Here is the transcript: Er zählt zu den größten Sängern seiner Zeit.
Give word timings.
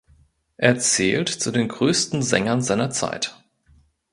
Er 0.57 0.79
zählt 0.79 1.29
zu 1.29 1.51
den 1.51 1.67
größten 1.67 2.23
Sängern 2.23 2.63
seiner 2.63 2.89
Zeit. 2.89 3.39